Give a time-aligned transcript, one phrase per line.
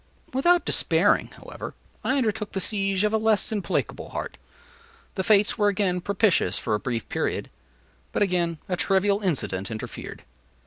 [0.33, 4.35] Without despairing, however, I undertook the siege of a less implacable heart.
[5.13, 7.51] The fates were again propitious for a brief period;
[8.11, 10.23] but again a trivial incident interfered.